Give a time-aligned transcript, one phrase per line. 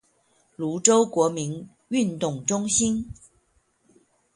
[0.57, 3.09] 蘆洲國民運動中心